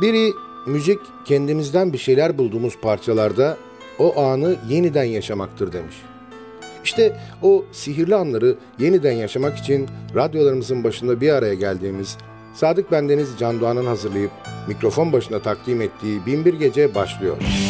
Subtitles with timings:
[0.00, 0.32] Biri
[0.66, 3.56] müzik kendimizden bir şeyler bulduğumuz parçalarda
[3.98, 5.96] o anı yeniden yaşamaktır demiş.
[6.84, 12.16] İşte o sihirli anları yeniden yaşamak için radyolarımızın başında bir araya geldiğimiz
[12.54, 14.30] Sadık Bendeniz Can Doğan'ın hazırlayıp
[14.68, 17.36] mikrofon başına takdim ettiği Binbir Gece başlıyor.
[17.36, 17.69] sun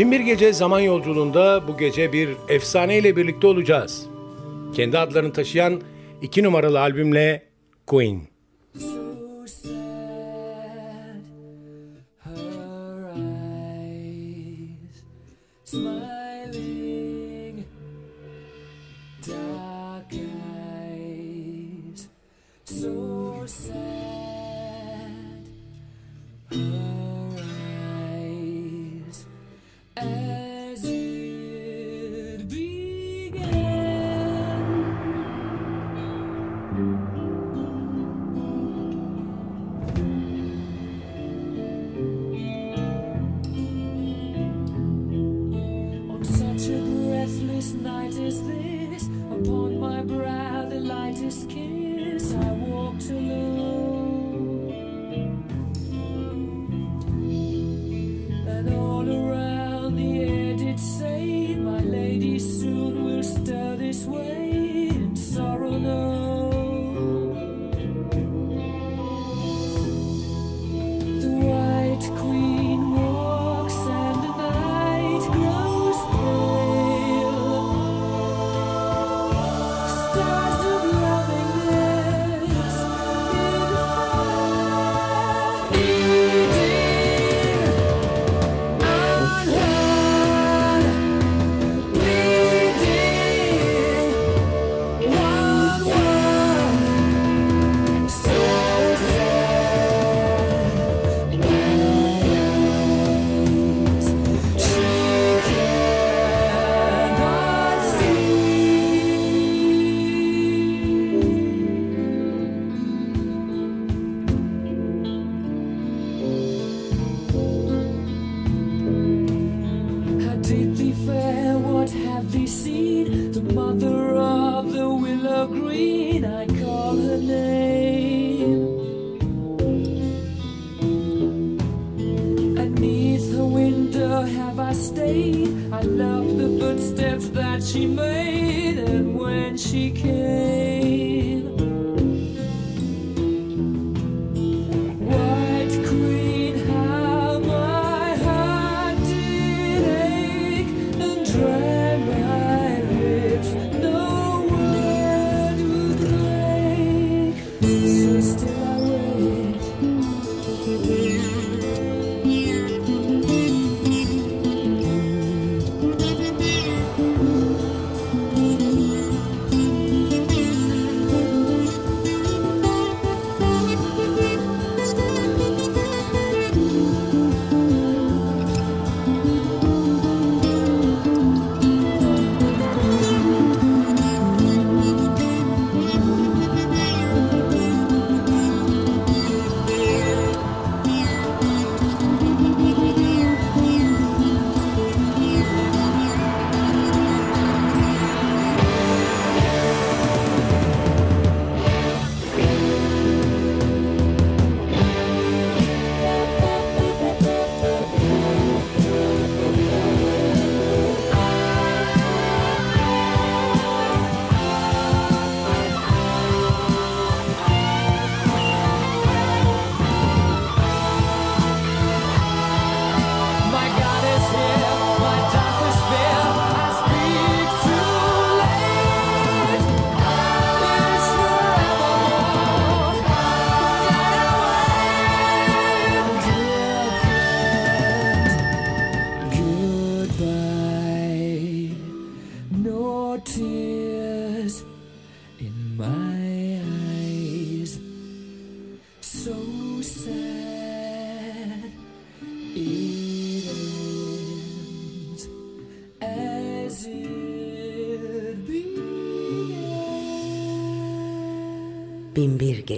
[0.00, 4.06] Binbir Gece zaman yolculuğunda bu gece bir efsaneyle birlikte olacağız.
[4.74, 5.80] Kendi adlarını taşıyan
[6.22, 7.42] iki numaralı albümle
[7.86, 8.20] Queen.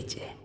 [0.02, 0.41] পেয়েছে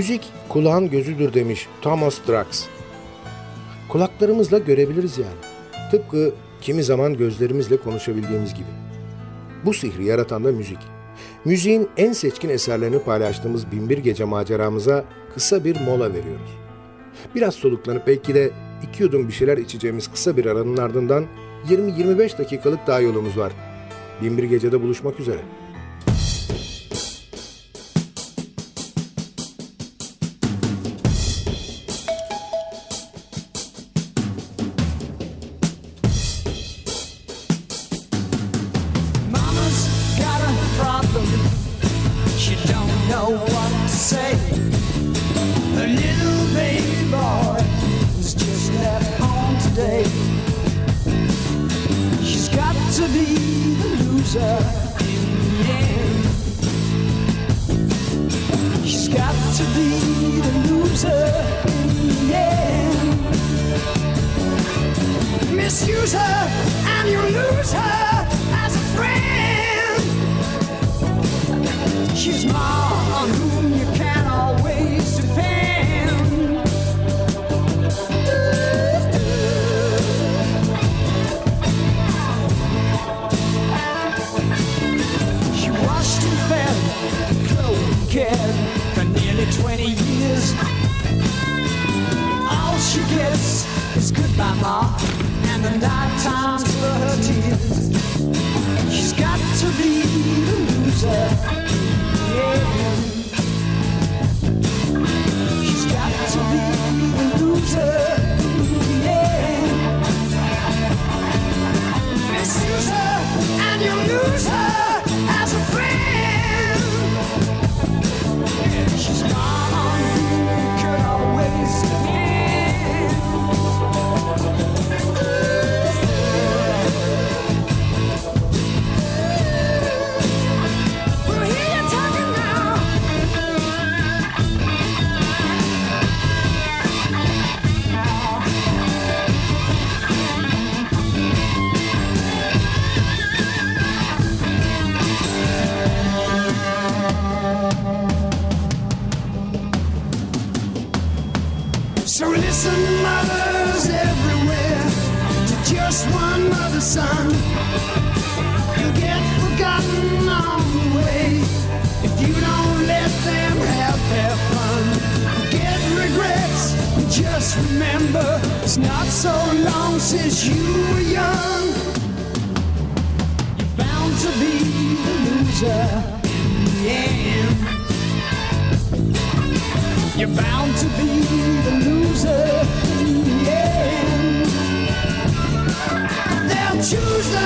[0.00, 2.66] Müzik kulağın gözüdür demiş Thomas Drax.
[3.88, 5.90] Kulaklarımızla görebiliriz yani.
[5.90, 8.66] Tıpkı kimi zaman gözlerimizle konuşabildiğimiz gibi.
[9.64, 10.78] Bu sihri yaratan da müzik.
[11.44, 15.04] Müziğin en seçkin eserlerini paylaştığımız Binbir Gece maceramıza
[15.34, 16.50] kısa bir mola veriyoruz.
[17.34, 18.50] Biraz soluklanıp belki de
[18.82, 21.26] iki yudum bir şeyler içeceğimiz kısa bir aranın ardından
[21.68, 23.52] 20-25 dakikalık daha yolumuz var.
[24.22, 25.40] Binbir Gece'de buluşmak üzere.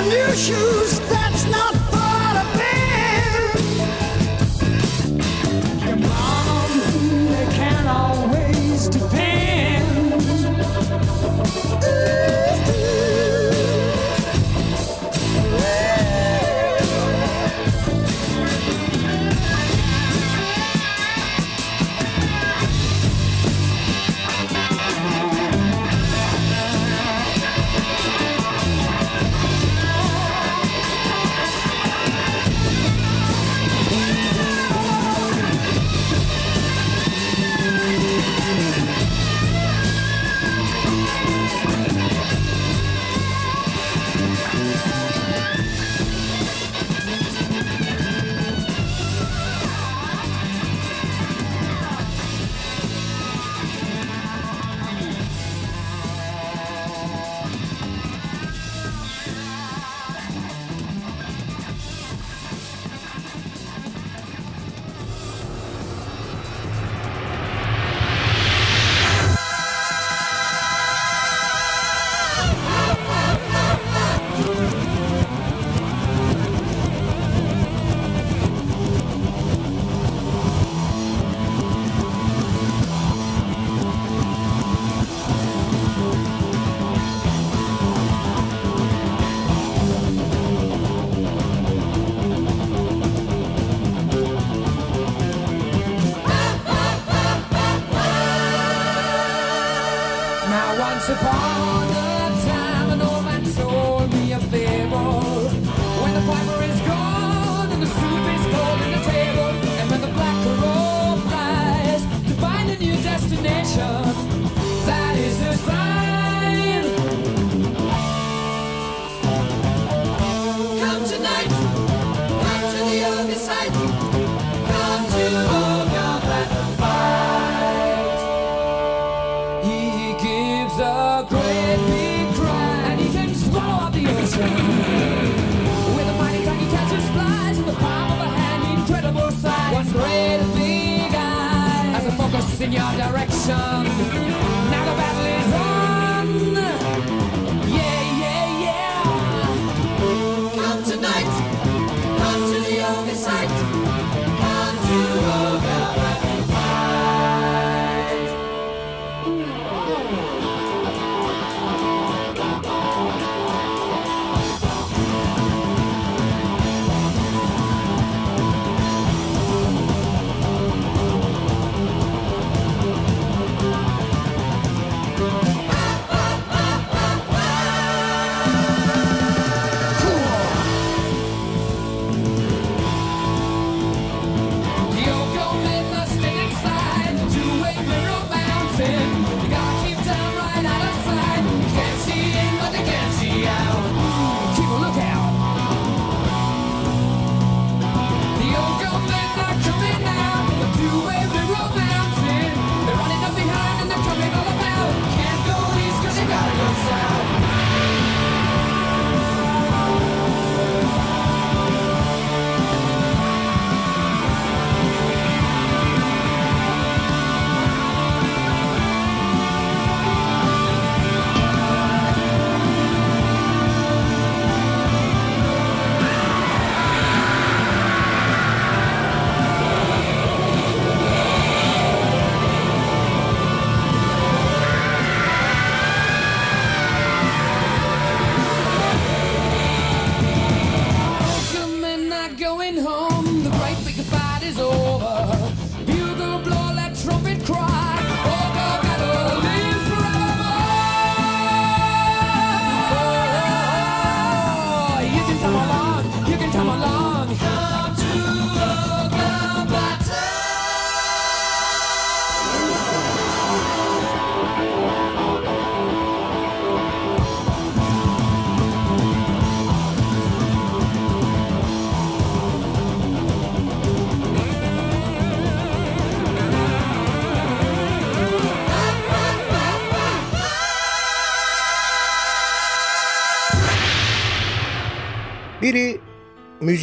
[0.09, 0.99] New shoes,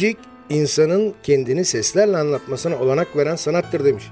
[0.03, 0.17] müzik
[0.49, 4.11] insanın kendini seslerle anlatmasına olanak veren sanattır demiş.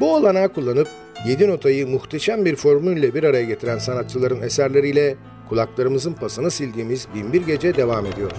[0.00, 0.88] Bu olanağı kullanıp
[1.26, 5.16] yedi notayı muhteşem bir formülle bir araya getiren sanatçıların eserleriyle
[5.48, 8.30] kulaklarımızın pasını sildiğimiz Binbir Gece devam ediyor.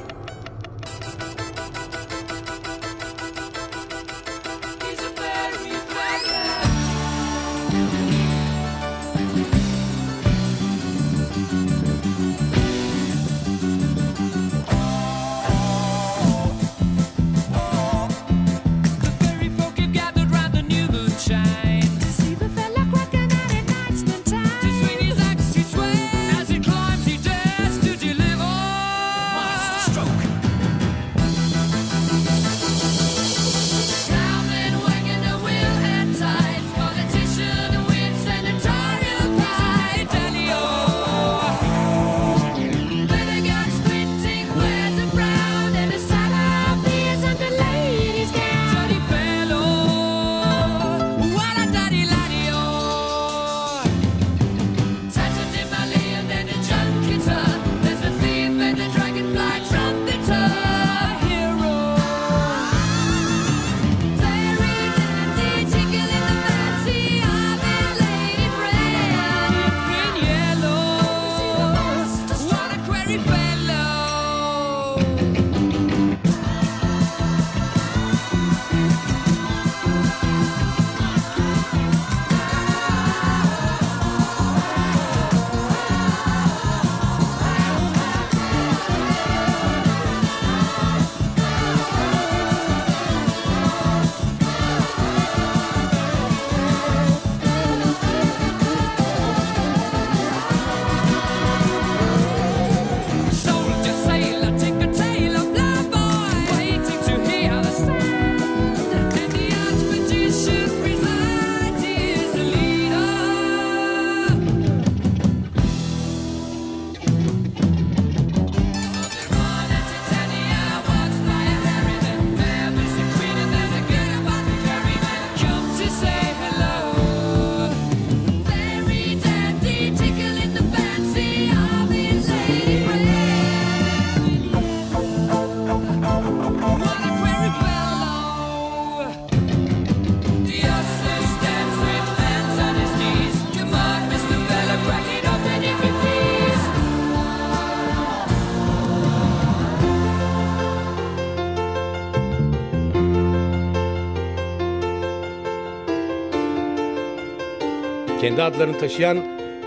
[158.39, 159.17] kendi adlarını taşıyan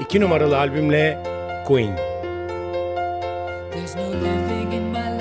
[0.01, 1.19] 2 numaralı albümle
[1.67, 1.97] Queen.
[3.73, 5.12] There's no living in my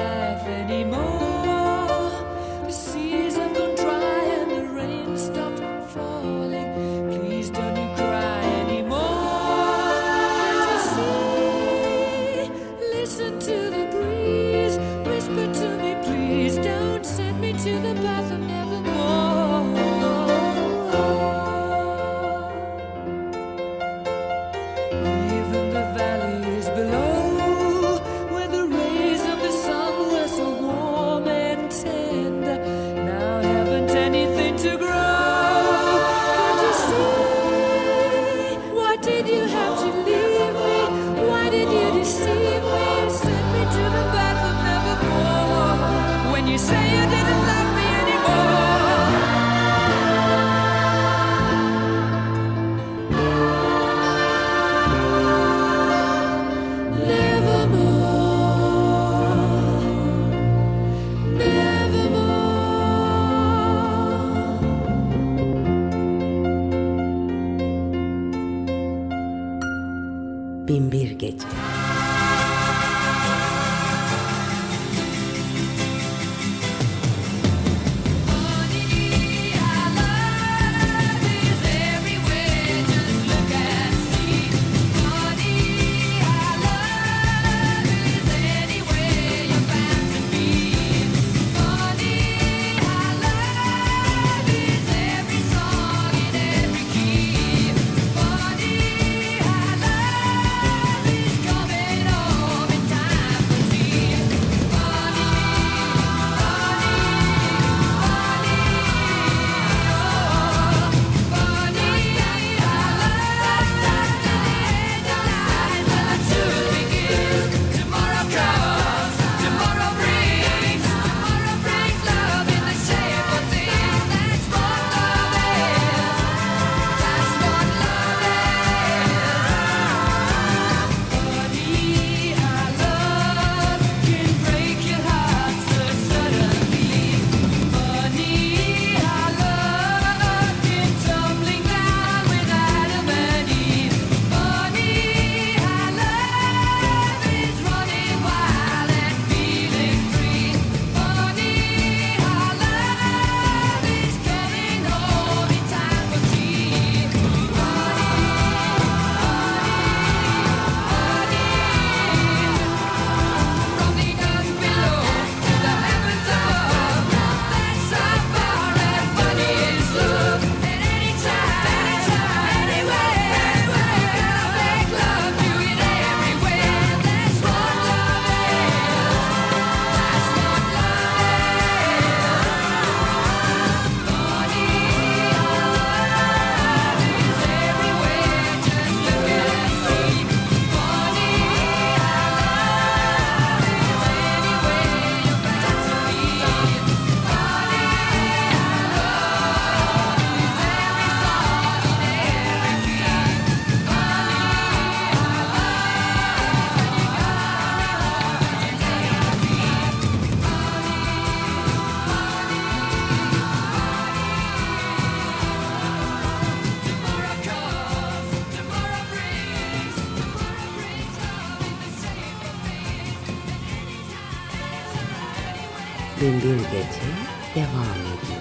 [228.03, 228.40] Thank you.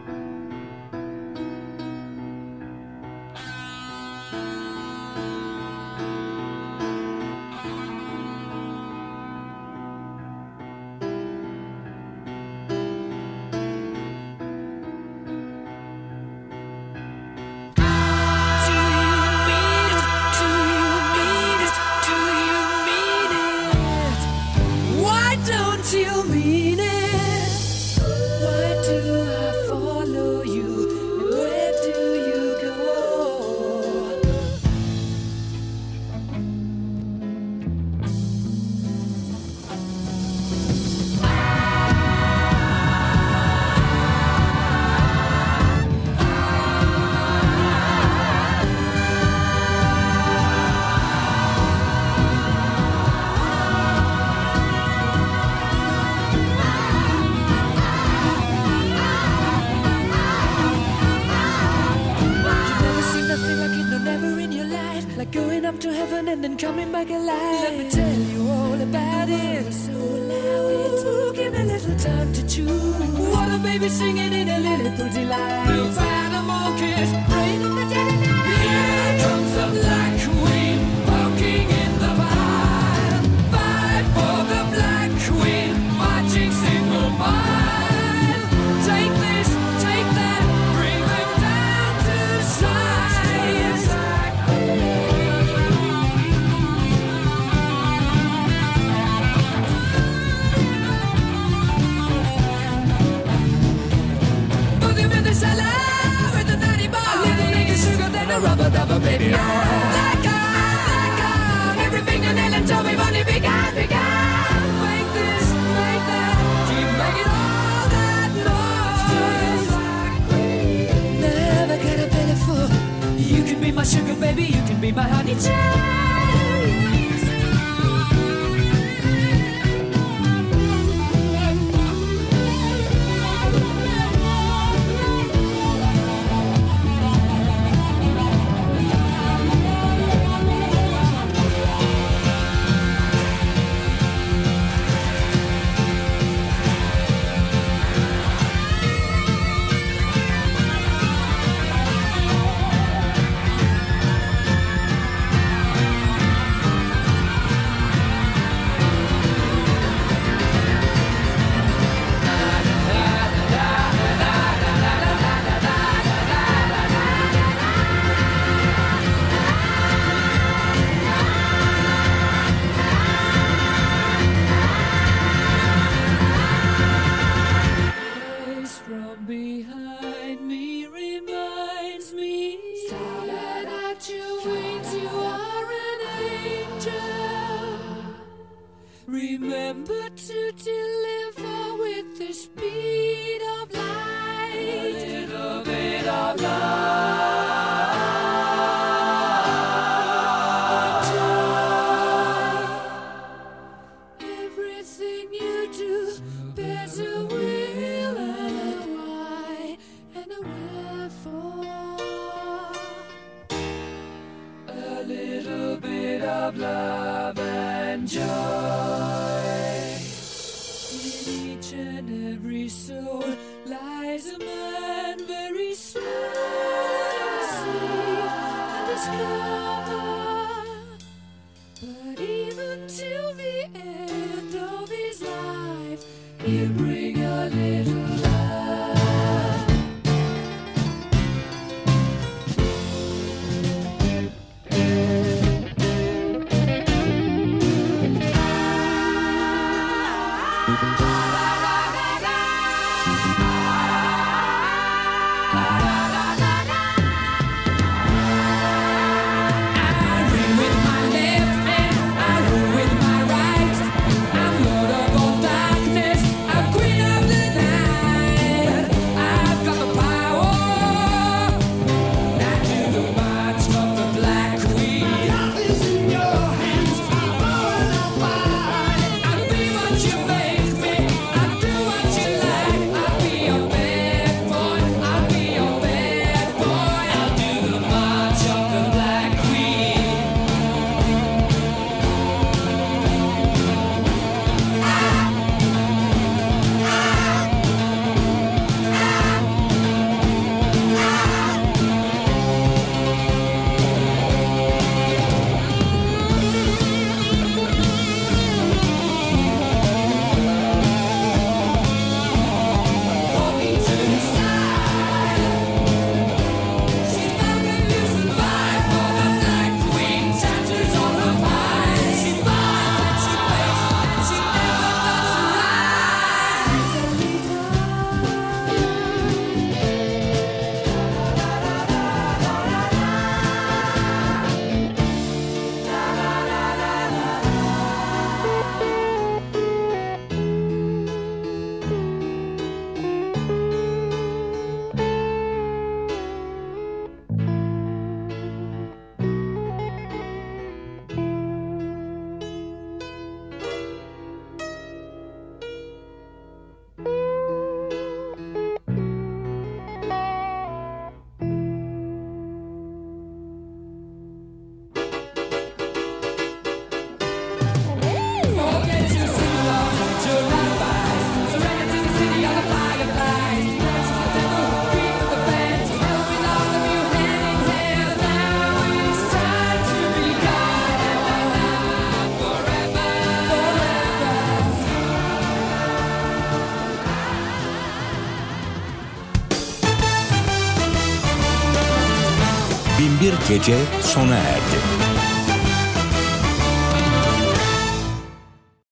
[393.51, 394.60] Gece sona erdi.